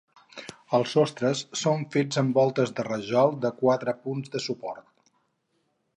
Els 0.77 0.93
sostres 0.93 1.43
són 1.65 1.83
fets 1.95 2.21
amb 2.23 2.39
voltes 2.39 2.73
de 2.79 2.85
rajol 2.89 3.37
de 3.45 3.55
quatre 3.63 3.95
punts 4.07 4.37
de 4.37 4.43
suport. 4.51 5.17